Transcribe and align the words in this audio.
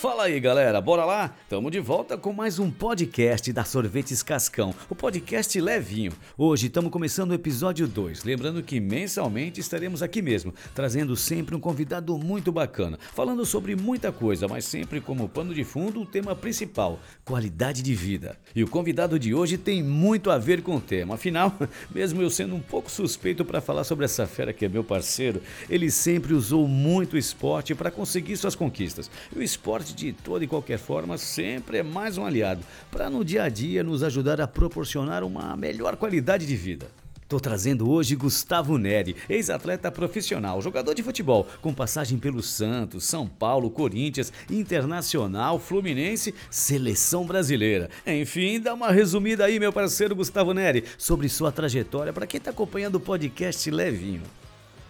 Fala 0.00 0.22
aí, 0.22 0.38
galera, 0.38 0.80
bora 0.80 1.04
lá? 1.04 1.34
Tamo 1.48 1.72
de 1.72 1.80
volta 1.80 2.16
com 2.16 2.32
mais 2.32 2.60
um 2.60 2.70
podcast 2.70 3.52
da 3.52 3.64
Sorvetes 3.64 4.22
Cascão, 4.22 4.72
o 4.88 4.94
podcast 4.94 5.60
levinho. 5.60 6.12
Hoje 6.36 6.68
estamos 6.68 6.92
começando 6.92 7.32
o 7.32 7.34
episódio 7.34 7.88
2, 7.88 8.22
lembrando 8.22 8.62
que 8.62 8.78
mensalmente 8.78 9.58
estaremos 9.58 10.00
aqui 10.00 10.22
mesmo, 10.22 10.54
trazendo 10.72 11.16
sempre 11.16 11.56
um 11.56 11.58
convidado 11.58 12.16
muito 12.16 12.52
bacana, 12.52 12.96
falando 13.12 13.44
sobre 13.44 13.74
muita 13.74 14.12
coisa, 14.12 14.46
mas 14.46 14.64
sempre 14.66 15.00
como 15.00 15.28
pano 15.28 15.52
de 15.52 15.64
fundo 15.64 16.02
o 16.02 16.06
tema 16.06 16.32
principal, 16.36 17.00
qualidade 17.24 17.82
de 17.82 17.92
vida. 17.92 18.38
E 18.54 18.62
o 18.62 18.68
convidado 18.68 19.18
de 19.18 19.34
hoje 19.34 19.58
tem 19.58 19.82
muito 19.82 20.30
a 20.30 20.38
ver 20.38 20.62
com 20.62 20.76
o 20.76 20.80
tema, 20.80 21.16
afinal, 21.16 21.52
mesmo 21.92 22.22
eu 22.22 22.30
sendo 22.30 22.54
um 22.54 22.60
pouco 22.60 22.88
suspeito 22.88 23.44
para 23.44 23.60
falar 23.60 23.82
sobre 23.82 24.04
essa 24.04 24.28
fera 24.28 24.52
que 24.52 24.64
é 24.64 24.68
meu 24.68 24.84
parceiro, 24.84 25.42
ele 25.68 25.90
sempre 25.90 26.34
usou 26.34 26.68
muito 26.68 27.18
esporte 27.18 27.74
para 27.74 27.90
conseguir 27.90 28.36
suas 28.36 28.54
conquistas. 28.54 29.10
E 29.34 29.40
o 29.40 29.42
esporte 29.42 29.87
de 29.94 30.12
toda 30.12 30.44
e 30.44 30.48
qualquer 30.48 30.78
forma, 30.78 31.18
sempre 31.18 31.78
é 31.78 31.82
mais 31.82 32.18
um 32.18 32.24
aliado 32.24 32.62
para 32.90 33.10
no 33.10 33.24
dia 33.24 33.44
a 33.44 33.48
dia 33.48 33.82
nos 33.82 34.02
ajudar 34.02 34.40
a 34.40 34.46
proporcionar 34.46 35.22
uma 35.24 35.56
melhor 35.56 35.96
qualidade 35.96 36.46
de 36.46 36.56
vida. 36.56 36.86
Tô 37.28 37.38
trazendo 37.38 37.90
hoje 37.90 38.16
Gustavo 38.16 38.78
Neri, 38.78 39.14
ex-atleta 39.28 39.92
profissional, 39.92 40.62
jogador 40.62 40.94
de 40.94 41.02
futebol, 41.02 41.46
com 41.60 41.74
passagem 41.74 42.18
pelo 42.18 42.42
Santos, 42.42 43.04
São 43.04 43.28
Paulo, 43.28 43.68
Corinthians, 43.68 44.32
Internacional, 44.50 45.58
Fluminense, 45.58 46.34
Seleção 46.50 47.26
Brasileira. 47.26 47.90
Enfim, 48.06 48.58
dá 48.58 48.72
uma 48.72 48.90
resumida 48.90 49.44
aí, 49.44 49.60
meu 49.60 49.74
parceiro 49.74 50.16
Gustavo 50.16 50.54
Neri, 50.54 50.84
sobre 50.96 51.28
sua 51.28 51.52
trajetória 51.52 52.14
para 52.14 52.26
quem 52.26 52.40
tá 52.40 52.48
acompanhando 52.48 52.94
o 52.94 53.00
podcast 53.00 53.70
Levinho. 53.70 54.22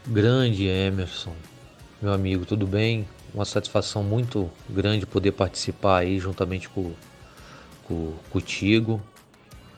Grande 0.07 0.65
Emerson, 0.65 1.35
meu 2.01 2.13
amigo, 2.13 2.47
tudo 2.47 2.69
bem? 2.69 3.05
Uma 3.35 3.45
satisfação 3.45 4.03
muito 4.03 4.51
grande 4.69 5.07
poder 5.07 5.33
participar 5.33 5.99
aí 5.99 6.19
juntamente 6.19 6.69
com, 6.69 6.93
com 7.85 8.13
contigo 8.31 9.01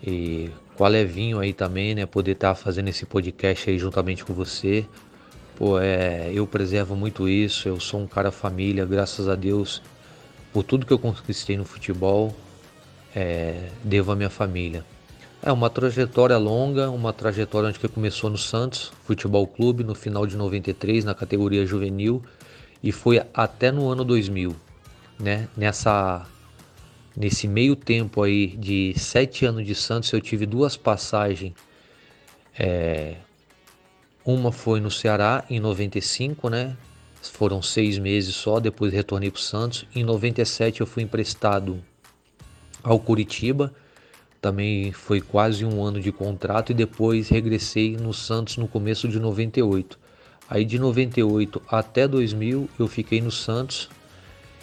e 0.02 0.50
com 0.76 0.84
a 0.84 0.88
Levinho 0.88 1.38
aí 1.38 1.52
também, 1.52 1.94
né? 1.94 2.06
Poder 2.06 2.32
estar 2.32 2.50
tá 2.50 2.54
fazendo 2.54 2.88
esse 2.88 3.04
podcast 3.04 3.68
aí 3.68 3.78
juntamente 3.78 4.24
com 4.24 4.32
você. 4.32 4.86
Pô, 5.56 5.78
é, 5.78 6.30
eu 6.32 6.46
preservo 6.46 6.96
muito 6.96 7.28
isso, 7.28 7.68
eu 7.68 7.78
sou 7.78 8.00
um 8.00 8.06
cara 8.06 8.30
família, 8.30 8.86
graças 8.86 9.28
a 9.28 9.34
Deus, 9.34 9.82
por 10.54 10.62
tudo 10.62 10.86
que 10.86 10.92
eu 10.92 10.98
conquistei 10.98 11.58
no 11.58 11.66
futebol, 11.66 12.34
é, 13.14 13.68
devo 13.84 14.10
à 14.10 14.16
minha 14.16 14.30
família. 14.30 14.84
É 15.42 15.52
uma 15.52 15.68
trajetória 15.68 16.38
longa, 16.38 16.90
uma 16.90 17.12
trajetória 17.12 17.68
onde 17.68 17.78
que 17.78 17.88
começou 17.88 18.30
no 18.30 18.38
Santos 18.38 18.92
Futebol 19.04 19.46
Clube 19.46 19.84
no 19.84 19.94
final 19.94 20.26
de 20.26 20.36
93, 20.36 21.04
na 21.04 21.14
categoria 21.14 21.66
juvenil, 21.66 22.22
e 22.82 22.92
foi 22.92 23.22
até 23.34 23.70
no 23.70 23.88
ano 23.88 24.04
2000, 24.04 24.54
né? 25.18 25.48
Nessa 25.56 26.26
nesse 27.16 27.46
meio 27.48 27.76
tempo 27.76 28.22
aí 28.22 28.46
de 28.56 28.94
sete 28.96 29.44
anos 29.44 29.66
de 29.66 29.74
Santos 29.74 30.12
eu 30.12 30.20
tive 30.20 30.46
duas 30.46 30.76
passagens. 30.76 31.52
É, 32.58 33.16
uma 34.24 34.52
foi 34.52 34.80
no 34.80 34.90
Ceará 34.90 35.44
em 35.50 35.60
95, 35.60 36.48
né? 36.48 36.76
Foram 37.22 37.60
seis 37.60 37.98
meses 37.98 38.34
só, 38.34 38.58
depois 38.58 38.92
retornei 38.92 39.30
para 39.30 39.38
o 39.38 39.42
Santos. 39.42 39.86
Em 39.94 40.02
97 40.02 40.80
eu 40.80 40.86
fui 40.86 41.02
emprestado 41.02 41.82
ao 42.82 42.98
Curitiba, 42.98 43.74
também 44.40 44.90
foi 44.90 45.20
quase 45.20 45.64
um 45.64 45.84
ano 45.84 46.00
de 46.00 46.10
contrato 46.10 46.72
e 46.72 46.74
depois 46.74 47.28
regressei 47.28 47.96
no 47.96 48.14
Santos 48.14 48.56
no 48.56 48.66
começo 48.66 49.06
de 49.06 49.20
98. 49.20 49.98
Aí 50.50 50.64
de 50.64 50.80
98 50.80 51.62
até 51.68 52.08
2000 52.08 52.68
eu 52.76 52.88
fiquei 52.88 53.20
no 53.20 53.30
Santos 53.30 53.88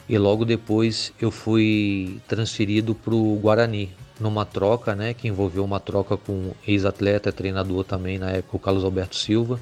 e 0.09 0.17
logo 0.17 0.43
depois 0.43 1.13
eu 1.17 1.31
fui 1.31 2.19
transferido 2.27 2.93
para 2.93 3.15
o 3.15 3.37
Guarani 3.37 3.89
numa 4.19 4.45
troca, 4.45 4.93
né, 4.93 5.13
que 5.13 5.29
envolveu 5.29 5.63
uma 5.63 5.79
troca 5.79 6.17
com 6.17 6.51
ex-atleta, 6.67 7.31
treinador 7.31 7.85
também 7.85 8.17
na 8.17 8.31
época, 8.31 8.57
o 8.57 8.59
Carlos 8.59 8.83
Alberto 8.83 9.15
Silva, 9.15 9.59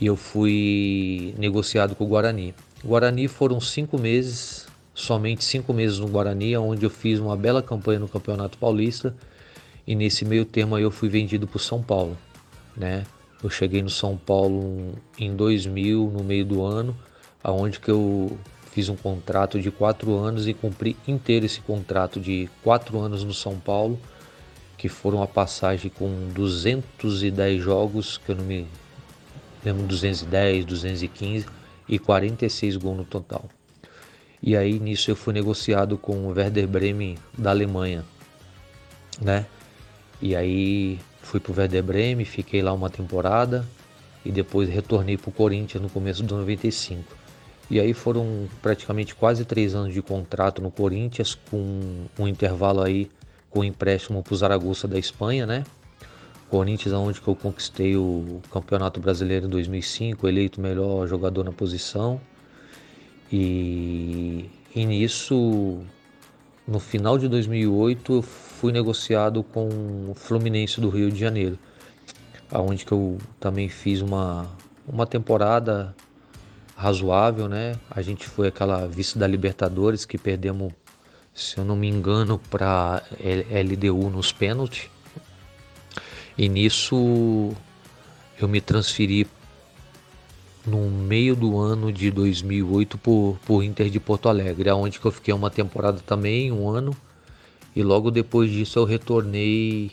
e 0.00 0.06
eu 0.06 0.16
fui 0.16 1.34
negociado 1.38 1.94
com 1.94 2.04
o 2.04 2.08
Guarani. 2.08 2.52
Guarani 2.84 3.28
foram 3.28 3.60
cinco 3.60 3.98
meses, 4.00 4.66
somente 4.92 5.44
cinco 5.44 5.72
meses 5.72 6.00
no 6.00 6.08
Guarani, 6.08 6.56
onde 6.56 6.84
eu 6.84 6.90
fiz 6.90 7.20
uma 7.20 7.36
bela 7.36 7.62
campanha 7.62 8.00
no 8.00 8.08
Campeonato 8.08 8.58
Paulista 8.58 9.14
e 9.86 9.94
nesse 9.94 10.24
meio 10.24 10.44
termo 10.44 10.76
eu 10.78 10.90
fui 10.90 11.08
vendido 11.08 11.46
para 11.46 11.58
o 11.58 11.60
São 11.60 11.80
Paulo, 11.80 12.16
né? 12.76 13.04
Eu 13.42 13.50
cheguei 13.50 13.82
no 13.82 13.90
São 13.90 14.16
Paulo 14.16 14.94
em 15.18 15.34
2000, 15.34 16.10
no 16.10 16.22
meio 16.22 16.44
do 16.44 16.64
ano, 16.64 16.96
aonde 17.42 17.80
que 17.80 17.90
eu 17.90 18.38
fiz 18.70 18.88
um 18.88 18.96
contrato 18.96 19.60
de 19.60 19.70
quatro 19.70 20.16
anos 20.16 20.46
e 20.46 20.54
cumpri 20.54 20.96
inteiro 21.06 21.44
esse 21.44 21.60
contrato 21.60 22.20
de 22.20 22.48
quatro 22.62 22.98
anos 23.00 23.24
no 23.24 23.34
São 23.34 23.58
Paulo, 23.58 23.98
que 24.78 24.88
foram 24.88 25.22
a 25.22 25.26
passagem 25.26 25.90
com 25.90 26.28
210 26.32 27.62
jogos, 27.62 28.18
que 28.18 28.30
eu 28.30 28.36
não 28.36 28.44
me 28.44 28.66
lembro, 29.64 29.86
210, 29.86 30.64
215 30.64 31.46
e 31.88 31.98
46 31.98 32.76
gols 32.76 32.96
no 32.96 33.04
total. 33.04 33.44
E 34.42 34.56
aí 34.56 34.78
nisso 34.78 35.10
eu 35.10 35.16
fui 35.16 35.32
negociado 35.32 35.98
com 35.98 36.26
o 36.26 36.28
Werder 36.28 36.66
Bremen 36.66 37.16
da 37.36 37.50
Alemanha, 37.50 38.04
né? 39.20 39.46
E 40.20 40.34
aí 40.34 40.98
Fui 41.22 41.40
para 41.40 41.52
o 41.52 41.56
Werder 41.56 41.82
Bremen, 41.82 42.24
fiquei 42.24 42.62
lá 42.62 42.72
uma 42.72 42.90
temporada 42.90 43.66
e 44.24 44.30
depois 44.30 44.68
retornei 44.68 45.16
para 45.16 45.30
o 45.30 45.32
Corinthians 45.32 45.82
no 45.82 45.88
começo 45.88 46.22
do 46.22 46.36
95. 46.36 47.16
E 47.70 47.80
aí 47.80 47.94
foram 47.94 48.48
praticamente 48.60 49.14
quase 49.14 49.44
três 49.44 49.74
anos 49.74 49.94
de 49.94 50.02
contrato 50.02 50.60
no 50.60 50.70
Corinthians, 50.70 51.34
com 51.50 52.06
um 52.18 52.28
intervalo 52.28 52.82
aí 52.82 53.10
com 53.48 53.64
empréstimo 53.64 54.22
para 54.22 54.34
o 54.34 54.36
Zaragoza 54.36 54.86
da 54.86 54.98
Espanha, 54.98 55.46
né? 55.46 55.64
Corinthians, 56.50 56.92
onde 56.92 57.18
que 57.18 57.28
eu 57.28 57.34
conquistei 57.34 57.96
o 57.96 58.42
Campeonato 58.52 59.00
Brasileiro 59.00 59.46
em 59.46 59.48
2005, 59.48 60.28
eleito 60.28 60.60
melhor 60.60 61.06
jogador 61.06 61.44
na 61.44 61.52
posição. 61.52 62.20
E, 63.32 64.50
e 64.74 64.84
nisso, 64.84 65.80
no 66.68 66.78
final 66.78 67.16
de 67.16 67.26
2008, 67.26 68.12
eu 68.12 68.22
fui 68.62 68.70
negociado 68.70 69.42
com 69.42 69.66
o 70.08 70.14
Fluminense 70.14 70.80
do 70.80 70.88
Rio 70.88 71.10
de 71.10 71.18
Janeiro, 71.18 71.58
aonde 72.48 72.84
que 72.84 72.92
eu 72.92 73.18
também 73.40 73.68
fiz 73.68 74.00
uma, 74.00 74.48
uma 74.86 75.04
temporada 75.04 75.92
razoável, 76.76 77.48
né? 77.48 77.74
A 77.90 78.00
gente 78.02 78.24
foi 78.24 78.46
aquela 78.46 78.86
vice 78.86 79.18
da 79.18 79.26
Libertadores 79.26 80.04
que 80.04 80.16
perdemos, 80.16 80.72
se 81.34 81.58
eu 81.58 81.64
não 81.64 81.74
me 81.74 81.88
engano, 81.88 82.38
para 82.38 83.02
LDU 83.18 84.08
nos 84.08 84.30
pênaltis. 84.30 84.88
E 86.38 86.48
nisso 86.48 87.50
eu 88.40 88.46
me 88.46 88.60
transferi 88.60 89.26
no 90.64 90.88
meio 90.88 91.34
do 91.34 91.58
ano 91.58 91.92
de 91.92 92.12
2008 92.12 92.96
por, 92.96 93.40
por 93.44 93.64
Inter 93.64 93.90
de 93.90 93.98
Porto 93.98 94.28
Alegre, 94.28 94.70
onde 94.70 95.00
que 95.00 95.04
eu 95.04 95.10
fiquei 95.10 95.34
uma 95.34 95.50
temporada 95.50 95.98
também, 96.06 96.52
um 96.52 96.68
ano. 96.68 96.96
E 97.74 97.82
logo 97.82 98.10
depois 98.10 98.50
disso 98.50 98.78
eu 98.78 98.84
retornei 98.84 99.92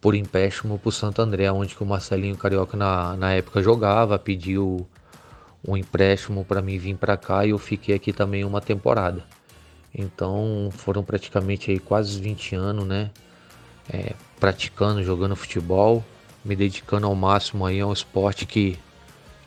por 0.00 0.14
empréstimo 0.14 0.78
para 0.78 0.88
o 0.88 0.92
Santo 0.92 1.20
André, 1.20 1.50
onde 1.50 1.74
que 1.74 1.82
o 1.82 1.86
Marcelinho 1.86 2.36
Carioca 2.36 2.76
na, 2.76 3.16
na 3.16 3.32
época 3.32 3.62
jogava, 3.62 4.18
pediu 4.18 4.86
um 5.66 5.76
empréstimo 5.76 6.44
para 6.44 6.62
mim 6.62 6.78
vir 6.78 6.96
para 6.96 7.16
cá 7.16 7.44
e 7.44 7.50
eu 7.50 7.58
fiquei 7.58 7.94
aqui 7.94 8.12
também 8.12 8.44
uma 8.44 8.60
temporada. 8.60 9.24
Então 9.92 10.68
foram 10.72 11.02
praticamente 11.02 11.70
aí 11.70 11.78
quase 11.78 12.20
20 12.20 12.54
anos, 12.54 12.86
né? 12.86 13.10
É, 13.88 14.14
praticando, 14.38 15.02
jogando 15.02 15.34
futebol, 15.34 16.04
me 16.44 16.54
dedicando 16.54 17.06
ao 17.06 17.14
máximo 17.14 17.64
aí 17.64 17.80
a 17.80 17.86
um 17.86 17.92
esporte 17.92 18.46
que, 18.46 18.78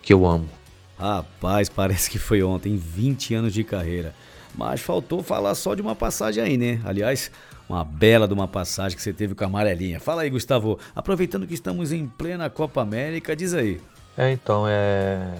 que 0.02 0.12
eu 0.12 0.26
amo. 0.26 0.50
Rapaz, 0.98 1.70
parece 1.70 2.10
que 2.10 2.20
foi 2.20 2.44
ontem, 2.44 2.76
20 2.76 3.34
anos 3.36 3.54
de 3.54 3.64
carreira. 3.64 4.14
Mas 4.56 4.82
faltou 4.82 5.24
falar 5.24 5.56
só 5.56 5.76
de 5.76 5.82
uma 5.82 5.96
passagem 5.96 6.44
aí, 6.44 6.58
né? 6.58 6.82
Aliás, 6.84 7.32
uma 7.68 7.84
bela 7.84 8.28
de 8.28 8.34
uma 8.34 8.48
passagem 8.48 8.96
que 8.96 9.04
você 9.04 9.14
teve 9.14 9.36
com 9.36 9.44
a 9.44 9.48
amarelinha. 9.48 10.00
Fala 10.00 10.24
aí, 10.24 10.30
Gustavo. 10.30 10.80
Aproveitando 10.96 11.48
que 11.48 11.54
estamos 11.54 11.92
em 11.92 12.08
plena 12.08 12.50
Copa 12.50 12.82
América, 12.82 13.36
diz 13.36 13.54
aí. 13.54 13.80
É, 14.18 14.32
então, 14.32 14.66
é, 14.68 15.34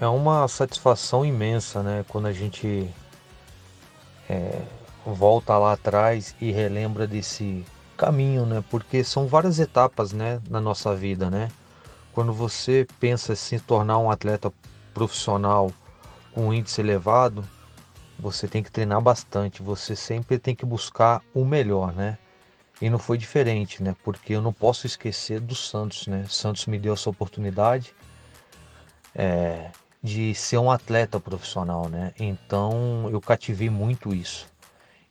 é 0.00 0.06
uma 0.06 0.48
satisfação 0.48 1.24
imensa, 1.24 1.82
né? 1.82 2.04
Quando 2.08 2.26
a 2.26 2.32
gente 2.32 2.88
é, 4.28 4.60
volta 5.06 5.56
lá 5.56 5.72
atrás 5.72 6.34
e 6.40 6.50
relembra 6.50 7.06
desse 7.06 7.64
caminho, 7.96 8.44
né? 8.44 8.64
Porque 8.70 9.04
são 9.04 9.26
várias 9.26 9.58
etapas, 9.58 10.12
né, 10.12 10.40
na 10.50 10.60
nossa 10.60 10.94
vida, 10.94 11.30
né? 11.30 11.48
Quando 12.12 12.32
você 12.32 12.86
pensa 12.98 13.32
em 13.32 13.36
se 13.36 13.60
tornar 13.60 13.98
um 13.98 14.10
atleta 14.10 14.52
profissional 14.92 15.72
com 16.34 16.52
índice 16.52 16.80
elevado, 16.80 17.44
você 18.22 18.46
tem 18.46 18.62
que 18.62 18.70
treinar 18.70 19.00
bastante, 19.00 19.62
você 19.62 19.96
sempre 19.96 20.38
tem 20.38 20.54
que 20.54 20.64
buscar 20.64 21.20
o 21.34 21.44
melhor, 21.44 21.92
né? 21.92 22.16
E 22.80 22.88
não 22.88 22.98
foi 22.98 23.18
diferente, 23.18 23.82
né? 23.82 23.96
Porque 24.04 24.32
eu 24.32 24.40
não 24.40 24.52
posso 24.52 24.86
esquecer 24.86 25.40
do 25.40 25.56
Santos, 25.56 26.06
né? 26.06 26.24
Santos 26.28 26.66
me 26.66 26.78
deu 26.78 26.94
essa 26.94 27.10
oportunidade. 27.10 27.92
É, 29.14 29.70
de 30.02 30.34
ser 30.34 30.58
um 30.58 30.70
atleta 30.70 31.20
profissional, 31.20 31.88
né? 31.88 32.12
Então 32.18 33.08
eu 33.10 33.20
cativei 33.20 33.68
muito 33.68 34.14
isso. 34.14 34.46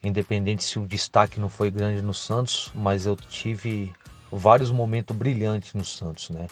Independente 0.04 0.64
se 0.64 0.80
o 0.80 0.88
destaque 0.88 1.40
não 1.40 1.50
foi 1.50 1.70
grande 1.70 2.02
no 2.02 2.14
Santos, 2.14 2.72
mas 2.74 3.06
eu 3.06 3.16
tive 3.16 3.94
vários 4.32 4.72
momentos 4.72 5.16
brilhantes 5.16 5.74
no 5.74 5.86
Santos, 5.86 6.30
né? 6.30 6.48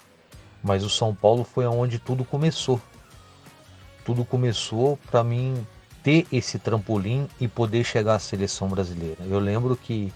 Mas 0.62 0.84
o 0.84 0.90
São 0.90 1.16
Paulo 1.16 1.44
foi 1.44 1.66
onde 1.66 2.00
tudo 2.00 2.24
começou. 2.24 2.82
Tudo 4.06 4.24
começou 4.24 4.98
para 5.10 5.24
mim 5.24 5.66
ter 6.04 6.26
esse 6.32 6.58
trampolim 6.60 7.28
e 7.40 7.48
poder 7.48 7.84
chegar 7.84 8.16
à 8.16 8.20
seleção 8.20 8.68
brasileira. 8.68 9.24
Eu 9.26 9.40
lembro 9.40 9.76
que 9.76 10.14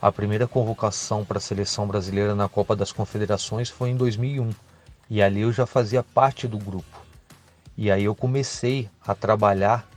a 0.00 0.12
primeira 0.12 0.46
convocação 0.46 1.24
para 1.24 1.38
a 1.38 1.40
seleção 1.40 1.86
brasileira 1.86 2.34
na 2.34 2.48
Copa 2.48 2.76
das 2.76 2.92
Confederações 2.92 3.68
foi 3.68 3.90
em 3.90 3.96
2001 3.96 4.50
e 5.10 5.20
ali 5.22 5.40
eu 5.40 5.52
já 5.52 5.66
fazia 5.66 6.02
parte 6.02 6.46
do 6.46 6.58
grupo. 6.58 7.02
E 7.76 7.90
aí 7.90 8.04
eu 8.04 8.14
comecei 8.14 8.88
a 9.06 9.14
trabalhar 9.14 9.88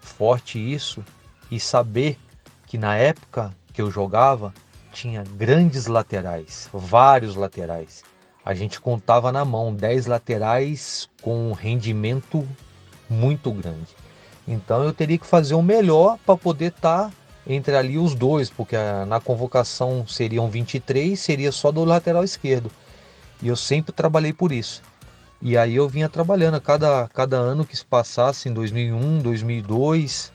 forte 0.00 0.58
isso 0.58 1.04
e 1.50 1.58
saber 1.60 2.18
que 2.66 2.76
na 2.76 2.96
época 2.96 3.54
que 3.72 3.80
eu 3.80 3.90
jogava 3.90 4.52
tinha 4.92 5.22
grandes 5.22 5.86
laterais, 5.86 6.68
vários 6.72 7.36
laterais. 7.36 8.02
A 8.44 8.54
gente 8.54 8.80
contava 8.80 9.30
na 9.30 9.44
mão 9.44 9.74
10 9.74 10.06
laterais 10.06 11.08
com 11.20 11.50
um 11.50 11.52
rendimento 11.52 12.46
muito 13.08 13.50
grande. 13.52 13.94
Então 14.46 14.84
eu 14.84 14.92
teria 14.92 15.18
que 15.18 15.26
fazer 15.26 15.54
o 15.54 15.62
melhor 15.62 16.18
para 16.24 16.36
poder 16.36 16.68
estar 16.68 17.04
tá 17.04 17.12
entre 17.46 17.76
ali 17.76 17.98
os 17.98 18.14
dois, 18.14 18.50
porque 18.50 18.76
na 19.06 19.20
convocação 19.20 20.06
seriam 20.06 20.50
23, 20.50 21.18
seria 21.18 21.52
só 21.52 21.70
do 21.70 21.84
lateral 21.84 22.24
esquerdo. 22.24 22.70
E 23.42 23.48
eu 23.48 23.56
sempre 23.56 23.92
trabalhei 23.92 24.32
por 24.32 24.50
isso. 24.50 24.82
E 25.40 25.56
aí 25.56 25.76
eu 25.76 25.88
vinha 25.88 26.08
trabalhando 26.08 26.60
cada, 26.60 27.08
cada 27.08 27.36
ano 27.36 27.64
que 27.64 27.76
se 27.76 27.84
passasse, 27.84 28.48
em 28.48 28.52
2001, 28.52 29.18
2002, 29.18 30.32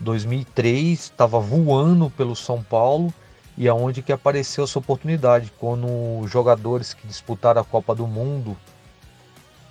2003, 0.00 1.00
estava 1.00 1.40
voando 1.40 2.08
pelo 2.10 2.36
São 2.36 2.62
Paulo 2.62 3.12
e 3.56 3.68
aonde 3.68 4.02
que 4.02 4.12
apareceu 4.12 4.64
essa 4.64 4.78
oportunidade, 4.78 5.52
quando 5.58 6.26
jogadores 6.26 6.94
que 6.94 7.06
disputaram 7.06 7.60
a 7.60 7.64
Copa 7.64 7.94
do 7.94 8.06
Mundo 8.06 8.56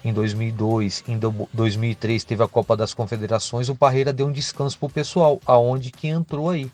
em 0.04 0.12
2002, 0.12 1.04
em 1.08 1.18
2003 1.54 2.24
teve 2.24 2.44
a 2.44 2.48
Copa 2.48 2.76
das 2.76 2.94
Confederações, 2.94 3.70
o 3.70 3.76
Parreira 3.76 4.12
deu 4.12 4.28
um 4.28 4.32
descanso 4.32 4.78
pro 4.78 4.90
pessoal, 4.90 5.40
aonde 5.46 5.92
que 5.92 6.08
entrou 6.08 6.50
aí. 6.50 6.70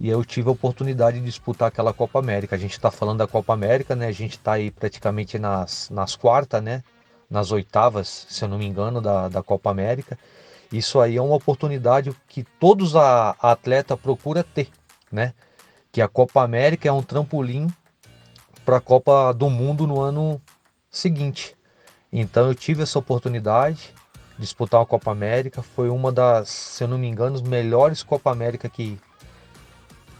E 0.00 0.08
eu 0.08 0.24
tive 0.24 0.48
a 0.48 0.52
oportunidade 0.52 1.18
de 1.18 1.24
disputar 1.24 1.68
aquela 1.68 1.94
Copa 1.94 2.18
América. 2.18 2.56
A 2.56 2.58
gente 2.58 2.72
está 2.72 2.90
falando 2.90 3.18
da 3.18 3.26
Copa 3.26 3.54
América, 3.54 3.94
né? 3.94 4.08
A 4.08 4.12
gente 4.12 4.32
está 4.32 4.54
aí 4.54 4.70
praticamente 4.70 5.38
nas, 5.38 5.88
nas 5.88 6.16
quartas, 6.16 6.62
né? 6.62 6.82
Nas 7.30 7.52
oitavas, 7.52 8.26
se 8.28 8.44
eu 8.44 8.48
não 8.48 8.58
me 8.58 8.66
engano, 8.66 9.00
da, 9.00 9.28
da 9.28 9.42
Copa 9.42 9.70
América. 9.70 10.18
Isso 10.72 11.00
aí 11.00 11.16
é 11.16 11.22
uma 11.22 11.36
oportunidade 11.36 12.12
que 12.28 12.42
todos 12.58 12.96
a, 12.96 13.36
a 13.40 13.52
atleta 13.52 13.96
procura 13.96 14.42
ter, 14.42 14.68
né? 15.12 15.32
Que 15.92 16.02
a 16.02 16.08
Copa 16.08 16.42
América 16.42 16.88
é 16.88 16.92
um 16.92 17.02
trampolim 17.02 17.68
para 18.64 18.78
a 18.78 18.80
Copa 18.80 19.32
do 19.32 19.48
Mundo 19.48 19.86
no 19.86 20.00
ano 20.00 20.42
seguinte. 20.90 21.54
Então 22.16 22.46
eu 22.46 22.54
tive 22.54 22.84
essa 22.84 22.96
oportunidade 22.96 23.92
de 24.38 24.42
disputar 24.42 24.80
a 24.80 24.86
Copa 24.86 25.10
América. 25.10 25.62
Foi 25.62 25.88
uma 25.90 26.12
das, 26.12 26.48
se 26.48 26.84
eu 26.84 26.86
não 26.86 26.96
me 26.96 27.08
engano, 27.08 27.42
melhores 27.42 28.04
Copa 28.04 28.30
América 28.30 28.68
que, 28.68 28.96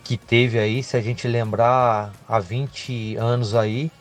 que 0.02 0.17
teve 0.17 0.58
aí. 0.58 0.82
Se 0.82 0.96
a 0.96 1.00
gente 1.00 1.29
lembrar 1.29 2.12
há 2.29 2.41
20 2.41 3.14
anos 3.14 3.55
aí, 3.55 3.93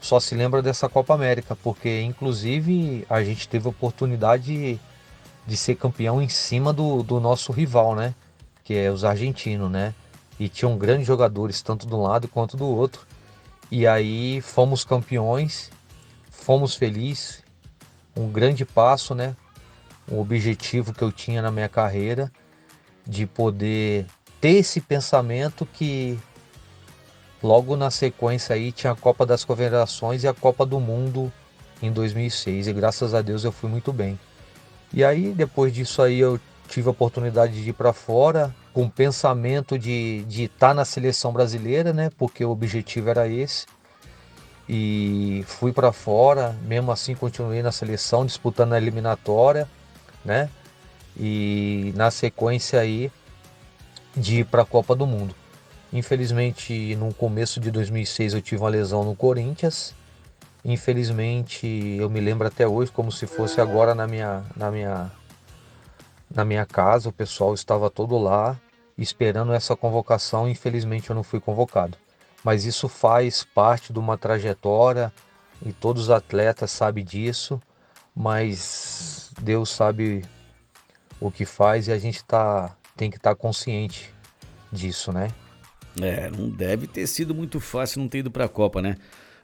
só 0.00 0.18
se 0.18 0.34
lembra 0.34 0.60
dessa 0.60 0.88
Copa 0.88 1.14
América, 1.14 1.54
porque 1.54 2.02
inclusive 2.02 3.06
a 3.08 3.22
gente 3.22 3.48
teve 3.48 3.68
a 3.68 3.70
oportunidade 3.70 4.80
de 5.46 5.56
ser 5.56 5.76
campeão 5.76 6.20
em 6.20 6.28
cima 6.28 6.72
do, 6.72 7.04
do 7.04 7.20
nosso 7.20 7.52
rival, 7.52 7.94
né? 7.94 8.16
Que 8.64 8.74
é 8.74 8.90
os 8.90 9.04
argentinos, 9.04 9.70
né? 9.70 9.94
E 10.40 10.48
tinham 10.48 10.76
grandes 10.76 11.06
jogadores, 11.06 11.62
tanto 11.62 11.86
de 11.86 11.94
um 11.94 12.02
lado 12.02 12.26
quanto 12.26 12.56
do 12.56 12.66
outro. 12.66 13.06
E 13.70 13.86
aí 13.86 14.40
fomos 14.40 14.84
campeões, 14.84 15.70
fomos 16.48 16.74
felizes, 16.74 17.42
um 18.16 18.32
grande 18.32 18.64
passo, 18.64 19.14
né? 19.14 19.36
Um 20.10 20.18
objetivo 20.18 20.94
que 20.94 21.04
eu 21.04 21.12
tinha 21.12 21.42
na 21.42 21.50
minha 21.50 21.68
carreira 21.68 22.32
de 23.06 23.26
poder 23.26 24.06
ter 24.40 24.52
esse 24.52 24.80
pensamento 24.80 25.66
que 25.66 26.18
logo 27.42 27.76
na 27.76 27.90
sequência 27.90 28.54
aí 28.54 28.72
tinha 28.72 28.94
a 28.94 28.96
Copa 28.96 29.26
das 29.26 29.44
Confederações 29.44 30.24
e 30.24 30.26
a 30.26 30.32
Copa 30.32 30.64
do 30.64 30.80
Mundo 30.80 31.30
em 31.82 31.92
2006 31.92 32.68
e 32.68 32.72
graças 32.72 33.12
a 33.12 33.20
Deus 33.20 33.44
eu 33.44 33.52
fui 33.52 33.68
muito 33.68 33.92
bem. 33.92 34.18
E 34.90 35.04
aí, 35.04 35.34
depois 35.34 35.70
disso 35.70 36.00
aí, 36.00 36.18
eu 36.18 36.40
tive 36.66 36.88
a 36.88 36.92
oportunidade 36.92 37.62
de 37.62 37.68
ir 37.68 37.74
para 37.74 37.92
fora 37.92 38.56
com 38.72 38.84
o 38.84 38.90
pensamento 38.90 39.78
de 39.78 40.24
estar 40.26 40.68
tá 40.68 40.74
na 40.74 40.86
seleção 40.86 41.30
brasileira, 41.30 41.92
né? 41.92 42.08
Porque 42.16 42.42
o 42.42 42.48
objetivo 42.48 43.10
era 43.10 43.28
esse. 43.28 43.66
E 44.68 45.44
fui 45.46 45.72
para 45.72 45.92
fora, 45.92 46.54
mesmo 46.62 46.92
assim 46.92 47.14
continuei 47.14 47.62
na 47.62 47.72
seleção, 47.72 48.26
disputando 48.26 48.74
a 48.74 48.76
eliminatória, 48.76 49.68
né? 50.24 50.50
E 51.16 51.92
na 51.96 52.10
sequência 52.10 52.78
aí 52.80 53.10
de 54.16 54.40
ir 54.40 54.44
para 54.44 54.62
a 54.62 54.66
Copa 54.66 54.94
do 54.94 55.06
Mundo. 55.06 55.34
Infelizmente, 55.92 56.94
no 56.96 57.14
começo 57.14 57.58
de 57.60 57.70
2006 57.70 58.34
eu 58.34 58.42
tive 58.42 58.60
uma 58.60 58.68
lesão 58.68 59.04
no 59.04 59.16
Corinthians 59.16 59.94
Infelizmente, 60.64 61.66
eu 61.98 62.10
me 62.10 62.20
lembro 62.20 62.46
até 62.46 62.66
hoje 62.66 62.90
como 62.90 63.12
se 63.12 63.26
fosse 63.26 63.60
agora 63.60 63.94
na 63.94 64.06
minha, 64.06 64.44
na 64.56 64.70
minha, 64.70 65.10
na 66.30 66.44
minha 66.44 66.66
casa. 66.66 67.08
O 67.08 67.12
pessoal 67.12 67.54
estava 67.54 67.88
todo 67.88 68.18
lá 68.18 68.54
esperando 68.96 69.52
essa 69.52 69.76
convocação. 69.76 70.48
Infelizmente, 70.48 71.10
eu 71.10 71.16
não 71.16 71.22
fui 71.22 71.40
convocado. 71.40 71.96
Mas 72.44 72.64
isso 72.64 72.88
faz 72.88 73.44
parte 73.44 73.92
de 73.92 73.98
uma 73.98 74.16
trajetória 74.16 75.12
e 75.64 75.72
todos 75.72 76.04
os 76.04 76.10
atletas 76.10 76.70
sabem 76.70 77.04
disso. 77.04 77.60
Mas 78.14 79.30
Deus 79.40 79.70
sabe 79.70 80.24
o 81.20 81.30
que 81.30 81.44
faz 81.44 81.88
e 81.88 81.92
a 81.92 81.98
gente 81.98 82.24
tá, 82.24 82.76
tem 82.96 83.10
que 83.10 83.16
estar 83.16 83.34
tá 83.34 83.36
consciente 83.36 84.12
disso, 84.72 85.12
né? 85.12 85.28
É, 86.00 86.30
não 86.30 86.48
deve 86.48 86.86
ter 86.86 87.06
sido 87.06 87.34
muito 87.34 87.58
fácil 87.60 88.00
não 88.00 88.08
ter 88.08 88.18
ido 88.18 88.30
para 88.30 88.44
a 88.44 88.48
Copa, 88.48 88.80
né? 88.80 88.96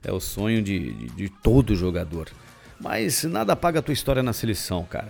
É 0.02 0.12
o 0.12 0.20
sonho 0.20 0.62
de, 0.62 0.92
de, 0.92 1.06
de 1.08 1.28
todo 1.28 1.74
jogador. 1.74 2.28
Mas 2.78 3.24
nada 3.24 3.54
apaga 3.54 3.78
a 3.78 3.82
tua 3.82 3.94
história 3.94 4.22
na 4.22 4.32
seleção, 4.32 4.84
cara. 4.84 5.08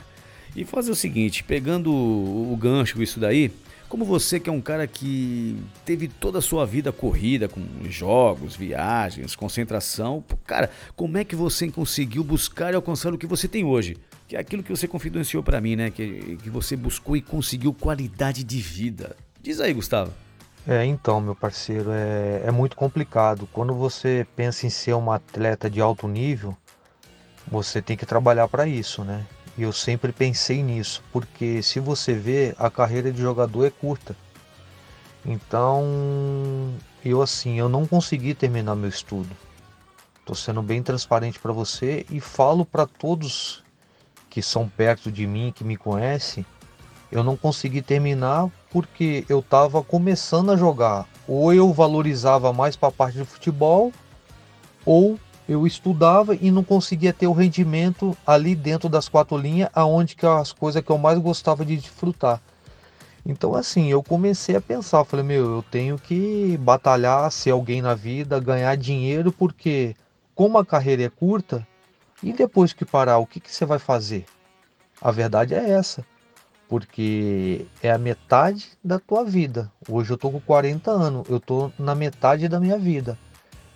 E 0.55 0.65
fazer 0.65 0.91
o 0.91 0.95
seguinte, 0.95 1.43
pegando 1.43 1.93
o 1.93 2.57
gancho 2.57 3.03
isso 3.03 3.19
daí, 3.19 3.51
como 3.95 4.05
você 4.05 4.41
que 4.41 4.51
é 4.51 4.53
um 4.53 4.61
cara 4.61 4.89
que 4.89 5.57
teve 5.85 6.09
toda 6.09 6.41
a 6.41 6.43
sua 6.43 6.67
vida 6.67 6.91
corrida 6.91 7.49
com 7.49 7.63
jogos, 7.85 8.57
viagens, 8.57 9.37
concentração, 9.37 10.25
cara, 10.45 10.69
como 10.97 11.17
é 11.17 11.23
que 11.23 11.37
você 11.37 11.71
conseguiu 11.71 12.25
buscar 12.25 12.73
e 12.73 12.75
alcançar 12.75 13.15
o 13.15 13.19
que 13.19 13.25
você 13.25 13.47
tem 13.47 13.65
hoje? 13.65 13.97
Que 14.27 14.35
é 14.35 14.41
aquilo 14.41 14.65
que 14.65 14.71
você 14.71 14.89
confidenciou 14.89 15.45
para 15.45 15.61
mim, 15.61 15.77
né? 15.77 15.93
Que, 15.93 16.37
que 16.43 16.51
você 16.51 16.75
buscou 16.75 17.17
e 17.17 17.23
conseguiu 17.23 17.73
qualidade 17.73 18.43
de 18.43 18.59
vida. 18.59 19.15
Diz 19.41 19.61
aí, 19.61 19.73
Gustavo. 19.73 20.13
É, 20.67 20.85
então, 20.85 21.21
meu 21.21 21.37
parceiro, 21.37 21.93
é, 21.93 22.43
é 22.47 22.51
muito 22.51 22.75
complicado. 22.75 23.49
Quando 23.53 23.73
você 23.75 24.27
pensa 24.35 24.67
em 24.67 24.71
ser 24.71 24.95
um 24.95 25.13
atleta 25.13 25.71
de 25.71 25.81
alto 25.81 26.09
nível, 26.09 26.57
você 27.47 27.81
tem 27.81 27.97
que 27.97 28.05
trabalhar 28.05 28.49
para 28.49 28.67
isso, 28.67 29.05
né? 29.05 29.25
E 29.57 29.63
eu 29.63 29.73
sempre 29.73 30.13
pensei 30.13 30.63
nisso, 30.63 31.03
porque 31.13 31.63
se 31.63 31.79
você 31.79 32.13
vê, 32.13 32.55
a 32.59 32.71
carreira 32.71 33.13
de 33.13 33.21
jogador 33.21 33.65
é 33.65 33.71
curta. 33.71 34.17
Então, 35.25 36.75
eu 37.05 37.23
assim, 37.23 37.59
eu 37.59 37.69
não 37.69 37.87
consegui 37.87 38.35
terminar 38.35 38.75
meu 38.75 38.89
estudo. 38.89 39.31
Tô 40.25 40.35
sendo 40.35 40.63
bem 40.63 40.83
transparente 40.83 41.39
para 41.39 41.53
você 41.53 42.05
e 42.11 42.21
falo 42.21 42.65
para 42.65 42.87
todos 42.87 43.63
que 44.29 44.43
são 44.43 44.69
perto 44.69 45.13
de 45.13 45.27
mim, 45.27 45.53
que 45.55 45.63
me 45.63 45.77
conhecem, 45.77 46.45
eu 47.15 47.23
não 47.23 47.37
consegui 47.37 47.81
terminar 47.81 48.51
porque 48.69 49.25
eu 49.29 49.39
estava 49.39 49.81
começando 49.85 50.51
a 50.51 50.57
jogar. 50.57 51.07
Ou 51.29 51.55
eu 51.55 51.73
valorizava 51.73 52.53
mais 52.53 52.75
para 52.75 52.89
a 52.89 52.93
parte 52.93 53.19
de 53.19 53.25
futebol, 53.25 53.93
ou 54.85 55.19
eu 55.49 55.67
estudava 55.67 56.35
e 56.35 56.51
não 56.51 56.65
conseguia 56.65 57.13
ter 57.13 57.27
o 57.27 57.33
rendimento 57.33 58.17
ali 58.27 58.55
dentro 58.55 58.89
das 58.89 59.09
quatro 59.09 59.37
linhas, 59.37 59.69
aonde 59.75 60.17
que 60.17 60.27
as 60.27 60.53
coisas 60.53 60.83
que 60.83 60.91
eu 60.91 60.99
mais 60.99 61.19
gostava 61.19 61.65
de 61.65 61.77
desfrutar. 61.77 62.41
Então 63.27 63.55
assim, 63.55 63.89
eu 63.89 64.03
comecei 64.03 64.57
a 64.57 64.61
pensar, 64.61 65.05
falei, 65.05 65.25
meu, 65.25 65.57
eu 65.57 65.65
tenho 65.71 65.99
que 65.99 66.57
batalhar, 66.59 67.31
ser 67.31 67.51
alguém 67.51 67.81
na 67.81 67.95
vida, 67.95 68.41
ganhar 68.41 68.77
dinheiro, 68.77 69.33
porque 69.33 69.95
como 70.35 70.59
a 70.59 70.65
carreira 70.65 71.05
é 71.05 71.09
curta, 71.09 71.67
e 72.23 72.33
depois 72.33 72.73
que 72.73 72.85
parar, 72.85 73.19
o 73.19 73.27
que, 73.27 73.41
que 73.41 73.55
você 73.55 73.65
vai 73.65 73.79
fazer? 73.79 74.25
A 75.01 75.11
verdade 75.11 75.55
é 75.55 75.71
essa 75.71 76.05
porque 76.69 77.67
é 77.83 77.91
a 77.91 77.99
metade 77.99 78.71
da 78.83 78.99
tua 78.99 79.25
vida. 79.25 79.71
Hoje 79.89 80.11
eu 80.13 80.19
tô 80.19 80.31
com 80.31 80.41
40 80.41 80.91
anos, 80.91 81.29
eu 81.29 81.39
tô 81.39 81.71
na 81.79 81.95
metade 81.95 82.49
da 82.49 82.59
minha 82.59 82.79
vida. 82.79 83.19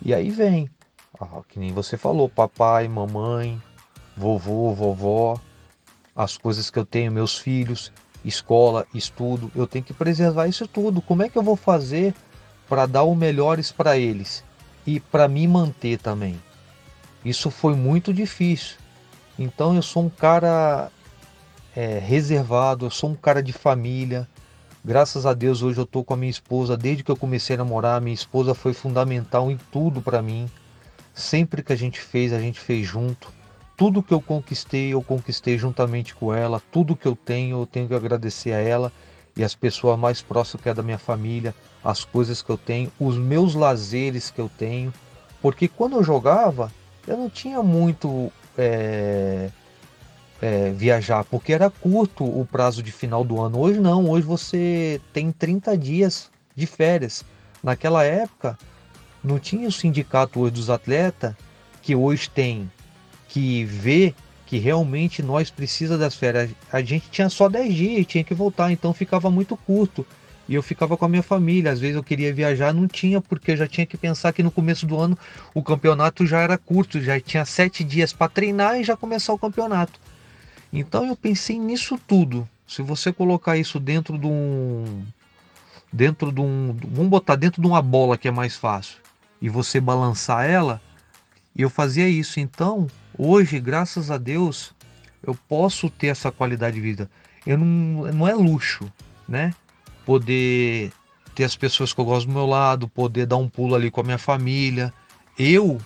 E 0.01 0.13
aí 0.13 0.29
vem, 0.29 0.69
ah, 1.19 1.41
que 1.47 1.59
nem 1.59 1.73
você 1.73 1.97
falou, 1.97 2.29
papai, 2.29 2.87
mamãe, 2.87 3.61
vovô, 4.15 4.73
vovó, 4.73 5.39
as 6.15 6.37
coisas 6.37 6.69
que 6.69 6.79
eu 6.79 6.85
tenho, 6.85 7.11
meus 7.11 7.37
filhos, 7.37 7.91
escola, 8.23 8.85
estudo, 8.93 9.51
eu 9.55 9.67
tenho 9.67 9.83
que 9.83 9.93
preservar 9.93 10.47
isso 10.47 10.67
tudo. 10.67 11.01
Como 11.01 11.23
é 11.23 11.29
que 11.29 11.37
eu 11.37 11.43
vou 11.43 11.55
fazer 11.55 12.13
para 12.67 12.85
dar 12.85 13.03
o 13.03 13.15
melhores 13.15 13.71
para 13.71 13.97
eles 13.97 14.43
e 14.85 14.99
para 14.99 15.27
me 15.27 15.47
manter 15.47 15.99
também? 15.99 16.39
Isso 17.23 17.51
foi 17.51 17.75
muito 17.75 18.13
difícil. 18.13 18.77
Então 19.37 19.75
eu 19.75 19.81
sou 19.81 20.03
um 20.03 20.09
cara 20.09 20.89
é, 21.75 21.99
reservado, 21.99 22.85
eu 22.85 22.91
sou 22.91 23.09
um 23.09 23.15
cara 23.15 23.43
de 23.43 23.53
família. 23.53 24.27
Graças 24.83 25.25
a 25.25 25.33
Deus 25.33 25.61
hoje 25.61 25.79
eu 25.79 25.85
tô 25.85 26.03
com 26.03 26.13
a 26.13 26.17
minha 26.17 26.29
esposa 26.29 26.77
desde 26.77 27.03
que 27.03 27.11
eu 27.11 27.17
comecei 27.17 27.55
a 27.55 27.57
namorar. 27.57 28.01
Minha 28.01 28.13
esposa 28.13 28.53
foi 28.53 28.73
fundamental 28.73 29.51
em 29.51 29.57
tudo 29.71 30.01
para 30.01 30.21
mim. 30.21 30.49
Sempre 31.19 31.61
que 31.61 31.73
a 31.73 31.75
gente 31.75 31.99
fez, 31.99 32.31
a 32.31 32.39
gente 32.39 32.57
fez 32.57 32.87
junto. 32.87 33.27
Tudo 33.75 34.01
que 34.01 34.13
eu 34.13 34.21
conquistei, 34.21 34.93
eu 34.93 35.03
conquistei 35.03 35.57
juntamente 35.57 36.15
com 36.15 36.33
ela. 36.33 36.61
Tudo 36.71 36.95
que 36.95 37.05
eu 37.05 37.13
tenho, 37.13 37.61
eu 37.61 37.65
tenho 37.65 37.89
que 37.89 37.93
agradecer 37.93 38.53
a 38.53 38.59
ela 38.59 38.89
e 39.35 39.43
as 39.43 39.53
pessoas 39.53 39.99
mais 39.99 40.21
próximas 40.21 40.63
que 40.63 40.69
é 40.69 40.73
da 40.73 40.81
minha 40.81 40.97
família, 40.97 41.53
as 41.83 42.05
coisas 42.05 42.41
que 42.41 42.49
eu 42.49 42.57
tenho, 42.57 42.89
os 42.97 43.17
meus 43.17 43.53
lazeres 43.53 44.31
que 44.31 44.39
eu 44.39 44.49
tenho. 44.57 44.93
Porque 45.41 45.67
quando 45.67 45.97
eu 45.97 46.03
jogava, 46.05 46.71
eu 47.05 47.17
não 47.17 47.29
tinha 47.29 47.61
muito 47.61 48.31
é, 48.57 49.49
é, 50.41 50.71
viajar, 50.71 51.25
porque 51.25 51.51
era 51.51 51.69
curto 51.69 52.23
o 52.23 52.47
prazo 52.49 52.81
de 52.81 52.93
final 52.93 53.25
do 53.25 53.41
ano. 53.41 53.59
Hoje 53.59 53.81
não, 53.81 54.09
hoje 54.09 54.25
você 54.25 55.01
tem 55.11 55.33
30 55.33 55.77
dias 55.77 56.31
de 56.55 56.65
férias. 56.65 57.25
Naquela 57.61 58.05
época, 58.05 58.57
não 59.23 59.39
tinha 59.39 59.67
o 59.67 59.71
sindicato 59.71 60.39
hoje 60.39 60.53
dos 60.53 60.69
atletas, 60.69 61.33
que 61.81 61.95
hoje 61.95 62.29
tem 62.29 62.69
que 63.27 63.63
ver 63.65 64.15
que 64.45 64.57
realmente 64.57 65.21
nós 65.21 65.51
precisa 65.51 65.97
das 65.97 66.15
férias. 66.15 66.49
A 66.71 66.81
gente 66.81 67.09
tinha 67.11 67.29
só 67.29 67.47
10 67.47 67.73
dias 67.73 68.07
tinha 68.07 68.23
que 68.23 68.33
voltar, 68.33 68.71
então 68.71 68.91
ficava 68.93 69.29
muito 69.29 69.55
curto. 69.55 70.05
E 70.47 70.55
eu 70.55 70.63
ficava 70.63 70.97
com 70.97 71.05
a 71.05 71.07
minha 71.07 71.21
família. 71.21 71.71
Às 71.71 71.79
vezes 71.79 71.95
eu 71.95 72.03
queria 72.03 72.33
viajar, 72.33 72.73
não 72.73 72.87
tinha, 72.87 73.21
porque 73.21 73.55
já 73.55 73.67
tinha 73.67 73.85
que 73.85 73.95
pensar 73.95 74.33
que 74.33 74.41
no 74.41 74.49
começo 74.49 74.87
do 74.87 74.99
ano 74.99 75.15
o 75.53 75.61
campeonato 75.61 76.25
já 76.25 76.39
era 76.39 76.57
curto, 76.57 76.99
já 76.99 77.19
tinha 77.19 77.45
sete 77.45 77.83
dias 77.83 78.11
para 78.11 78.27
treinar 78.27 78.79
e 78.79 78.83
já 78.83 78.97
começar 78.97 79.31
o 79.31 79.37
campeonato. 79.37 79.99
Então 80.73 81.05
eu 81.05 81.15
pensei 81.15 81.59
nisso 81.59 81.99
tudo. 82.07 82.49
Se 82.67 82.81
você 82.81 83.13
colocar 83.13 83.57
isso 83.57 83.79
dentro 83.79 84.17
de 84.17 84.25
um. 84.25 85.03
Dentro 85.93 86.31
de 86.31 86.41
um. 86.41 86.75
Vamos 86.87 87.09
botar 87.09 87.35
dentro 87.35 87.61
de 87.61 87.67
uma 87.67 87.83
bola 87.83 88.17
que 88.17 88.27
é 88.27 88.31
mais 88.31 88.55
fácil. 88.55 88.97
E 89.41 89.49
você 89.49 89.79
balançar 89.79 90.45
ela. 90.45 90.81
E 91.55 91.61
eu 91.61 91.69
fazia 91.69 92.07
isso. 92.07 92.39
Então, 92.39 92.87
Hoje, 93.21 93.59
graças 93.59 94.09
a 94.09 94.17
Deus, 94.17 94.73
eu 95.21 95.35
posso 95.35 95.89
ter 95.89 96.07
essa 96.07 96.31
qualidade 96.31 96.77
de 96.77 96.81
vida. 96.81 97.11
Eu 97.45 97.57
não, 97.57 97.65
não 98.13 98.25
é 98.25 98.33
luxo, 98.33 98.89
né? 99.27 99.53
Poder 100.05 100.93
ter 101.35 101.43
as 101.43 101.53
pessoas 101.53 101.91
que 101.91 101.99
eu 101.99 102.05
gosto 102.05 102.27
do 102.27 102.33
meu 102.33 102.45
lado, 102.45 102.87
poder 102.87 103.25
dar 103.25 103.35
um 103.35 103.49
pulo 103.49 103.75
ali 103.75 103.91
com 103.91 103.99
a 103.99 104.05
minha 104.05 104.17
família. 104.17 104.93
Eu, 105.37 105.81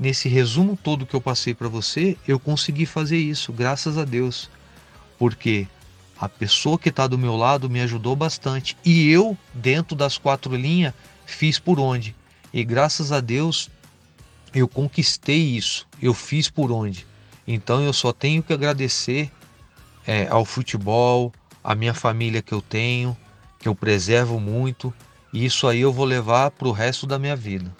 nesse 0.00 0.28
resumo 0.28 0.76
todo 0.76 1.06
que 1.06 1.14
eu 1.14 1.20
passei 1.20 1.54
para 1.54 1.68
você, 1.68 2.16
eu 2.26 2.40
consegui 2.40 2.86
fazer 2.86 3.18
isso, 3.18 3.52
graças 3.52 3.96
a 3.96 4.04
Deus. 4.04 4.50
Porque 5.16 5.68
a 6.18 6.28
pessoa 6.28 6.76
que 6.76 6.88
está 6.88 7.06
do 7.06 7.16
meu 7.16 7.36
lado 7.36 7.70
me 7.70 7.80
ajudou 7.82 8.16
bastante. 8.16 8.76
E 8.84 9.08
eu, 9.08 9.38
dentro 9.54 9.94
das 9.94 10.18
quatro 10.18 10.56
linhas, 10.56 10.92
fiz 11.24 11.56
por 11.56 11.78
onde. 11.78 12.16
E 12.52 12.64
graças 12.64 13.12
a 13.12 13.20
Deus, 13.20 13.70
eu 14.54 14.66
conquistei 14.66 15.56
isso, 15.56 15.86
eu 16.00 16.14
fiz 16.14 16.48
por 16.48 16.72
onde. 16.72 17.06
Então 17.46 17.82
eu 17.82 17.92
só 17.92 18.12
tenho 18.12 18.42
que 18.42 18.52
agradecer 18.52 19.30
é, 20.06 20.26
ao 20.28 20.44
futebol, 20.44 21.32
à 21.62 21.74
minha 21.74 21.94
família 21.94 22.42
que 22.42 22.52
eu 22.52 22.62
tenho, 22.62 23.16
que 23.58 23.68
eu 23.68 23.74
preservo 23.74 24.40
muito, 24.40 24.92
e 25.32 25.44
isso 25.44 25.66
aí 25.66 25.80
eu 25.80 25.92
vou 25.92 26.04
levar 26.04 26.50
para 26.50 26.68
o 26.68 26.72
resto 26.72 27.06
da 27.06 27.18
minha 27.18 27.36
vida. 27.36 27.70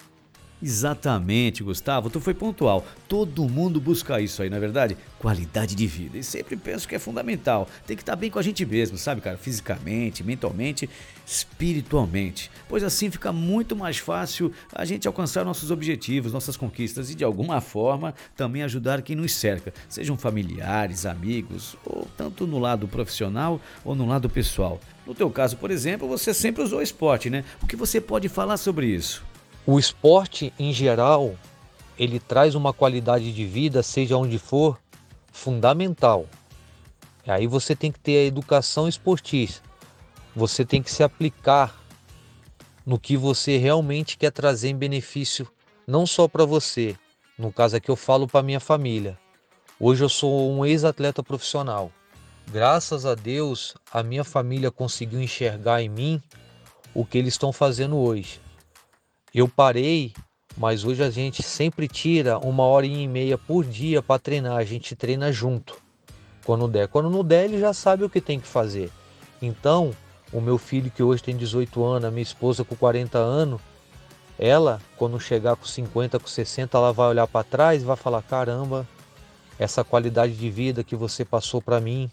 Exatamente, 0.61 1.63
Gustavo, 1.63 2.09
tu 2.09 2.19
foi 2.19 2.33
pontual. 2.33 2.85
Todo 3.07 3.47
mundo 3.47 3.79
busca 3.79 4.19
isso 4.19 4.41
aí, 4.41 4.49
na 4.49 4.57
é 4.57 4.59
verdade? 4.59 4.97
Qualidade 5.17 5.73
de 5.73 5.87
vida. 5.87 6.17
E 6.17 6.23
sempre 6.23 6.57
penso 6.57 6.85
que 6.85 6.93
é 6.93 6.99
fundamental. 6.99 7.67
Tem 7.87 7.95
que 7.95 8.03
estar 8.03 8.17
bem 8.17 8.29
com 8.29 8.39
a 8.39 8.41
gente 8.41 8.65
mesmo, 8.65 8.97
sabe, 8.97 9.21
cara? 9.21 9.37
Fisicamente, 9.37 10.21
mentalmente, 10.21 10.89
espiritualmente. 11.25 12.51
Pois 12.67 12.83
assim 12.83 13.09
fica 13.09 13.31
muito 13.31 13.73
mais 13.73 13.99
fácil 13.99 14.51
a 14.73 14.83
gente 14.83 15.07
alcançar 15.07 15.45
nossos 15.45 15.71
objetivos, 15.71 16.33
nossas 16.33 16.57
conquistas 16.57 17.09
e 17.09 17.15
de 17.15 17.23
alguma 17.23 17.61
forma 17.61 18.13
também 18.35 18.61
ajudar 18.63 19.01
quem 19.01 19.15
nos 19.15 19.33
cerca, 19.33 19.73
sejam 19.87 20.17
familiares, 20.17 21.05
amigos, 21.05 21.77
ou 21.85 22.05
tanto 22.17 22.45
no 22.45 22.59
lado 22.59 22.85
profissional 22.85 23.61
ou 23.85 23.95
no 23.95 24.05
lado 24.05 24.29
pessoal. 24.29 24.81
No 25.07 25.15
teu 25.15 25.29
caso, 25.29 25.55
por 25.55 25.71
exemplo, 25.71 26.05
você 26.05 26.33
sempre 26.33 26.61
usou 26.61 26.81
esporte, 26.81 27.29
né? 27.29 27.45
O 27.63 27.65
que 27.65 27.77
você 27.77 28.01
pode 28.01 28.27
falar 28.27 28.57
sobre 28.57 28.87
isso? 28.87 29.28
O 29.71 29.77
esporte 29.77 30.51
em 30.57 30.73
geral, 30.73 31.35
ele 31.95 32.19
traz 32.19 32.55
uma 32.55 32.73
qualidade 32.73 33.31
de 33.31 33.45
vida, 33.45 33.83
seja 33.83 34.17
onde 34.17 34.39
for, 34.39 34.79
fundamental. 35.31 36.25
Aí 37.27 37.45
você 37.45 37.75
tem 37.75 37.91
que 37.91 37.99
ter 37.99 38.17
a 38.17 38.25
educação 38.25 38.87
esportista. 38.87 39.61
Você 40.35 40.65
tem 40.65 40.81
que 40.81 40.89
se 40.89 41.03
aplicar 41.03 41.79
no 42.83 42.97
que 42.97 43.15
você 43.15 43.57
realmente 43.57 44.17
quer 44.17 44.31
trazer 44.31 44.69
em 44.69 44.75
benefício, 44.75 45.47
não 45.85 46.07
só 46.07 46.27
para 46.27 46.45
você. 46.45 46.95
No 47.37 47.53
caso 47.53 47.75
aqui 47.75 47.89
eu 47.89 47.95
falo 47.95 48.27
para 48.27 48.41
minha 48.41 48.59
família. 48.59 49.19
Hoje 49.79 50.03
eu 50.03 50.09
sou 50.09 50.51
um 50.51 50.65
ex-atleta 50.65 51.21
profissional. 51.21 51.91
Graças 52.51 53.05
a 53.05 53.13
Deus, 53.13 53.75
a 53.93 54.01
minha 54.01 54.23
família 54.23 54.71
conseguiu 54.71 55.21
enxergar 55.21 55.79
em 55.83 55.89
mim 55.89 56.23
o 56.91 57.05
que 57.05 57.19
eles 57.19 57.35
estão 57.35 57.53
fazendo 57.53 57.97
hoje. 57.97 58.48
Eu 59.33 59.47
parei, 59.47 60.13
mas 60.57 60.83
hoje 60.83 61.03
a 61.03 61.09
gente 61.09 61.43
sempre 61.43 61.87
tira 61.87 62.39
uma 62.39 62.63
hora 62.63 62.85
e 62.85 63.07
meia 63.07 63.37
por 63.37 63.63
dia 63.63 64.01
para 64.01 64.19
treinar. 64.19 64.57
A 64.57 64.63
gente 64.63 64.95
treina 64.95 65.31
junto 65.31 65.77
quando 66.43 66.67
der. 66.67 66.87
Quando 66.87 67.09
não 67.09 67.23
der, 67.23 67.45
ele 67.45 67.59
já 67.59 67.73
sabe 67.73 68.03
o 68.03 68.09
que 68.09 68.19
tem 68.19 68.39
que 68.39 68.47
fazer. 68.47 68.91
Então, 69.39 69.91
o 70.33 70.41
meu 70.41 70.57
filho 70.57 70.89
que 70.89 71.03
hoje 71.03 71.21
tem 71.21 71.37
18 71.37 71.83
anos, 71.83 72.05
a 72.05 72.11
minha 72.11 72.23
esposa 72.23 72.63
com 72.63 72.75
40 72.75 73.19
anos, 73.19 73.61
ela, 74.37 74.81
quando 74.97 75.19
chegar 75.19 75.55
com 75.55 75.65
50, 75.65 76.17
com 76.19 76.27
60, 76.27 76.77
ela 76.77 76.91
vai 76.91 77.09
olhar 77.09 77.27
para 77.27 77.43
trás 77.43 77.81
e 77.83 77.85
vai 77.85 77.95
falar: 77.95 78.23
caramba, 78.23 78.87
essa 79.59 79.83
qualidade 79.83 80.33
de 80.33 80.49
vida 80.49 80.83
que 80.83 80.95
você 80.95 81.23
passou 81.23 81.61
para 81.61 81.79
mim 81.79 82.09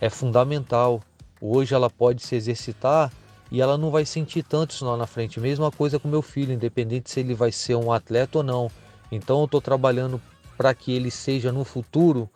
é 0.00 0.10
fundamental. 0.10 1.00
Hoje 1.40 1.74
ela 1.74 1.88
pode 1.88 2.22
se 2.22 2.34
exercitar 2.34 3.12
e 3.50 3.60
ela 3.60 3.78
não 3.78 3.90
vai 3.90 4.04
sentir 4.04 4.42
tanto 4.42 4.72
isso 4.72 4.84
lá 4.84 4.96
na 4.96 5.06
frente. 5.06 5.40
Mesma 5.40 5.70
coisa 5.70 5.98
com 5.98 6.08
meu 6.08 6.22
filho, 6.22 6.52
independente 6.52 7.10
se 7.10 7.20
ele 7.20 7.34
vai 7.34 7.52
ser 7.52 7.76
um 7.76 7.92
atleta 7.92 8.38
ou 8.38 8.44
não. 8.44 8.70
Então 9.10 9.40
eu 9.40 9.44
estou 9.44 9.60
trabalhando 9.60 10.20
para 10.56 10.74
que 10.74 10.92
ele 10.92 11.10
seja 11.10 11.52
no 11.52 11.64
futuro 11.64 12.28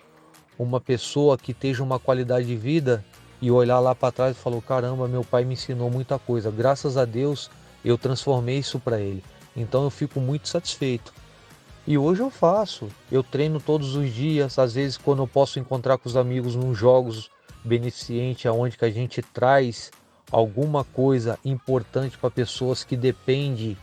uma 0.59 0.81
pessoa 0.81 1.39
que 1.39 1.55
tenha 1.55 1.83
uma 1.83 1.99
qualidade 1.99 2.47
de 2.47 2.57
vida 2.57 3.05
e 3.41 3.51
olhar 3.51 3.81
lá 3.81 3.95
para 3.95 4.13
trás 4.13 4.37
e 4.37 4.41
falou: 4.41 4.61
caramba, 4.61 5.09
meu 5.09 5.25
pai 5.25 5.45
me 5.45 5.55
ensinou 5.55 5.91
muita 5.91 6.19
coisa. 6.19 6.51
Graças 6.51 6.97
a 6.97 7.05
Deus 7.05 7.51
eu 7.85 7.97
transformei 7.97 8.59
isso 8.59 8.79
para 8.79 9.01
ele. 9.01 9.25
Então 9.57 9.85
eu 9.85 9.91
fico 9.91 10.21
muito 10.21 10.49
satisfeito. 10.49 11.13
E 11.87 11.97
hoje 11.99 12.21
eu 12.21 12.31
faço. 12.31 12.89
Eu 13.11 13.23
treino 13.23 13.59
todos 13.59 13.97
os 13.97 14.13
dias, 14.13 14.59
às 14.59 14.75
vezes 14.75 14.97
quando 14.97 15.23
eu 15.23 15.27
posso 15.27 15.59
encontrar 15.59 15.99
com 15.99 16.09
os 16.09 16.17
amigos 16.17 16.55
nos 16.55 16.77
jogos 16.77 17.31
beneficente 17.65 18.47
aonde 18.47 18.77
que 18.77 18.85
a 18.85 18.91
gente 18.91 19.21
traz 19.23 19.91
alguma 20.31 20.85
coisa 20.85 21.39
importante 21.45 22.17
para 22.17 22.31
pessoas 22.31 22.85
que 22.85 22.97
dependem 22.97 23.77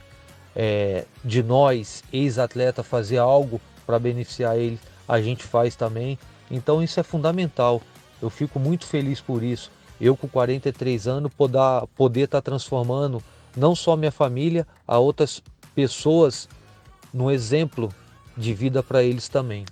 é, 0.56 1.06
de 1.24 1.44
nós, 1.44 2.04
ex-atleta, 2.12 2.84
fazer 2.84 3.18
algo 3.18 3.62
para 3.86 4.00
beneficiar 4.00 4.58
eles, 4.58 4.80
a 5.08 5.22
gente 5.22 5.44
faz 5.44 5.76
também. 5.76 6.18
Então 6.50 6.82
isso 6.82 7.00
é 7.00 7.04
fundamental. 7.04 7.82
Eu 8.22 8.30
fico 8.30 8.60
muito 8.60 8.86
feliz 8.86 9.22
por 9.22 9.44
isso. 9.44 9.72
Eu 10.00 10.16
com 10.16 10.28
43 10.28 11.08
anos 11.08 11.32
poder 11.34 12.24
estar 12.24 12.38
tá 12.38 12.42
transformando 12.42 13.22
não 13.56 13.76
só 13.76 13.96
minha 13.96 14.12
família, 14.12 14.68
a 14.88 15.00
outras 15.00 15.42
pessoas 15.74 16.48
no 17.14 17.32
exemplo 17.32 17.92
de 18.36 18.54
vida 18.54 18.84
para 18.84 19.02
eles 19.04 19.28
também. 19.28 19.66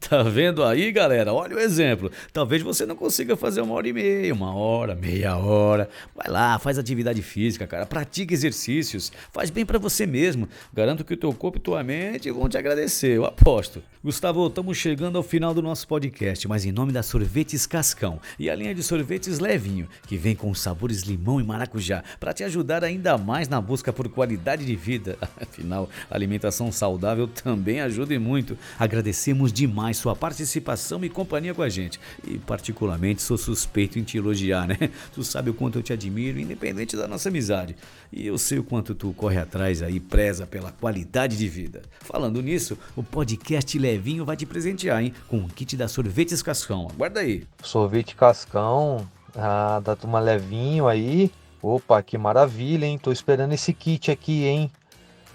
Tá 0.00 0.22
vendo 0.22 0.64
aí, 0.64 0.90
galera? 0.90 1.32
Olha 1.32 1.54
o 1.54 1.60
exemplo. 1.60 2.10
Talvez 2.32 2.62
você 2.62 2.86
não 2.86 2.96
consiga 2.96 3.36
fazer 3.36 3.60
uma 3.60 3.74
hora 3.74 3.86
e 3.86 3.92
meia, 3.92 4.32
uma 4.32 4.54
hora, 4.54 4.94
meia 4.94 5.36
hora. 5.36 5.88
Vai 6.16 6.28
lá, 6.28 6.58
faz 6.58 6.78
atividade 6.78 7.20
física, 7.20 7.66
cara. 7.66 7.84
Pratique 7.84 8.32
exercícios. 8.32 9.12
Faz 9.30 9.50
bem 9.50 9.64
para 9.64 9.78
você 9.78 10.06
mesmo. 10.06 10.48
Garanto 10.72 11.04
que 11.04 11.12
o 11.12 11.16
teu 11.16 11.32
corpo 11.34 11.58
e 11.58 11.60
tua 11.60 11.84
mente 11.84 12.30
vão 12.30 12.48
te 12.48 12.56
agradecer, 12.56 13.18
eu 13.18 13.26
aposto. 13.26 13.82
Gustavo, 14.02 14.46
estamos 14.46 14.78
chegando 14.78 15.18
ao 15.18 15.22
final 15.22 15.52
do 15.52 15.60
nosso 15.60 15.86
podcast, 15.86 16.48
mas 16.48 16.64
em 16.64 16.72
nome 16.72 16.90
da 16.90 17.02
Sorvetes 17.02 17.66
Cascão 17.66 18.18
e 18.38 18.48
a 18.48 18.54
linha 18.54 18.74
de 18.74 18.82
sorvetes 18.82 19.38
Levinho, 19.38 19.86
que 20.06 20.16
vem 20.16 20.34
com 20.34 20.54
sabores 20.54 21.02
limão 21.02 21.38
e 21.38 21.44
maracujá, 21.44 22.02
para 22.18 22.32
te 22.32 22.42
ajudar 22.42 22.82
ainda 22.82 23.18
mais 23.18 23.46
na 23.46 23.60
busca 23.60 23.92
por 23.92 24.08
qualidade 24.08 24.64
de 24.64 24.74
vida. 24.74 25.18
Afinal, 25.38 25.88
alimentação 26.10 26.72
saudável 26.72 27.28
também 27.28 27.82
ajuda 27.82 28.14
e 28.14 28.18
muito. 28.18 28.56
Agradecemos 28.78 29.52
demais 29.52 29.89
demais 29.90 29.96
sua 29.96 30.14
participação 30.14 31.04
e 31.04 31.08
companhia 31.08 31.54
com 31.54 31.62
a 31.62 31.68
gente. 31.68 32.00
E 32.24 32.38
particularmente 32.38 33.22
sou 33.22 33.36
suspeito 33.36 33.98
em 33.98 34.02
te 34.02 34.16
elogiar, 34.16 34.66
né? 34.66 34.76
Tu 35.12 35.22
sabe 35.24 35.50
o 35.50 35.54
quanto 35.54 35.78
eu 35.78 35.82
te 35.82 35.92
admiro, 35.92 36.38
independente 36.38 36.96
da 36.96 37.08
nossa 37.08 37.28
amizade. 37.28 37.76
E 38.12 38.26
eu 38.26 38.38
sei 38.38 38.58
o 38.58 38.64
quanto 38.64 38.94
tu 38.94 39.12
corre 39.12 39.38
atrás 39.38 39.82
aí, 39.82 39.98
preza 39.98 40.46
pela 40.46 40.72
qualidade 40.72 41.36
de 41.36 41.48
vida. 41.48 41.82
Falando 42.00 42.40
nisso, 42.40 42.78
o 42.96 43.02
podcast 43.02 43.78
Levinho 43.78 44.24
vai 44.24 44.36
te 44.36 44.46
presentear, 44.46 45.02
hein? 45.02 45.12
Com 45.28 45.38
um 45.38 45.48
kit 45.48 45.76
da 45.76 45.88
Sorvetes 45.88 46.42
Cascão. 46.42 46.88
Aguarda 46.90 47.20
aí. 47.20 47.46
Sorvete 47.62 48.14
Cascão, 48.14 49.08
ah, 49.34 49.80
da 49.84 49.96
turma 49.96 50.20
Levinho 50.20 50.86
aí. 50.86 51.30
Opa, 51.62 52.02
que 52.02 52.16
maravilha, 52.16 52.86
hein? 52.86 52.98
Tô 52.98 53.12
esperando 53.12 53.52
esse 53.52 53.72
kit 53.72 54.10
aqui, 54.10 54.44
hein? 54.44 54.70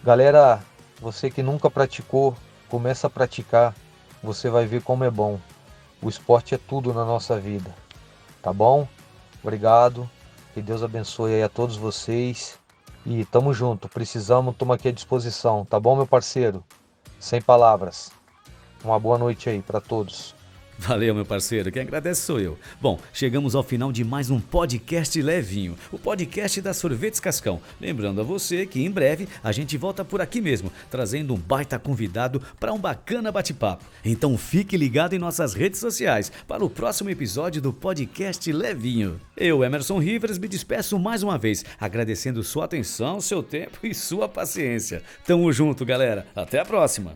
Galera, 0.03 0.59
você 0.99 1.29
que 1.29 1.43
nunca 1.43 1.69
praticou, 1.69 2.35
começa 2.67 3.07
a 3.07 3.09
praticar. 3.09 3.75
Você 4.25 4.49
vai 4.49 4.65
ver 4.65 4.81
como 4.81 5.03
é 5.03 5.11
bom. 5.11 5.39
O 6.01 6.09
esporte 6.09 6.55
é 6.55 6.57
tudo 6.57 6.91
na 6.91 7.05
nossa 7.05 7.39
vida. 7.39 7.73
Tá 8.41 8.51
bom? 8.51 8.87
Obrigado. 9.43 10.09
Que 10.53 10.63
Deus 10.63 10.81
abençoe 10.81 11.35
aí 11.35 11.43
a 11.43 11.49
todos 11.49 11.77
vocês. 11.77 12.57
E 13.05 13.23
tamo 13.25 13.53
junto. 13.53 13.87
Precisamos, 13.87 14.55
tamo 14.57 14.73
aqui 14.73 14.87
à 14.87 14.91
disposição. 14.91 15.63
Tá 15.63 15.79
bom, 15.79 15.95
meu 15.95 16.07
parceiro? 16.07 16.63
Sem 17.19 17.39
palavras. 17.39 18.11
Uma 18.83 18.99
boa 18.99 19.19
noite 19.19 19.47
aí 19.47 19.61
para 19.61 19.79
todos. 19.79 20.33
Valeu, 20.77 21.15
meu 21.15 21.25
parceiro. 21.25 21.71
Quem 21.71 21.81
agradece 21.81 22.21
sou 22.21 22.39
eu. 22.39 22.57
Bom, 22.81 22.99
chegamos 23.13 23.55
ao 23.55 23.63
final 23.63 23.91
de 23.91 24.03
mais 24.03 24.29
um 24.29 24.39
podcast 24.39 25.19
levinho, 25.21 25.77
o 25.91 25.97
podcast 25.97 26.61
da 26.61 26.73
Sorvetes 26.73 27.19
Cascão. 27.19 27.61
Lembrando 27.79 28.19
a 28.19 28.23
você 28.23 28.65
que 28.65 28.83
em 28.83 28.91
breve 28.91 29.27
a 29.43 29.51
gente 29.51 29.77
volta 29.77 30.03
por 30.03 30.21
aqui 30.21 30.41
mesmo, 30.41 30.71
trazendo 30.91 31.33
um 31.33 31.37
baita 31.37 31.79
convidado 31.79 32.41
para 32.59 32.73
um 32.73 32.79
bacana 32.79 33.31
bate-papo. 33.31 33.85
Então 34.03 34.37
fique 34.37 34.75
ligado 34.75 35.13
em 35.13 35.19
nossas 35.19 35.53
redes 35.53 35.79
sociais 35.79 36.31
para 36.47 36.63
o 36.63 36.69
próximo 36.69 37.09
episódio 37.09 37.61
do 37.61 37.71
podcast 37.71 38.51
levinho. 38.51 39.19
Eu, 39.37 39.63
Emerson 39.63 39.97
Rivers, 39.97 40.37
me 40.37 40.47
despeço 40.47 40.99
mais 40.99 41.23
uma 41.23 41.37
vez, 41.37 41.63
agradecendo 41.79 42.43
sua 42.43 42.65
atenção, 42.65 43.21
seu 43.21 43.41
tempo 43.41 43.79
e 43.83 43.93
sua 43.93 44.27
paciência. 44.27 45.01
Tamo 45.25 45.51
junto, 45.53 45.85
galera. 45.85 46.27
Até 46.35 46.59
a 46.59 46.65
próxima. 46.65 47.15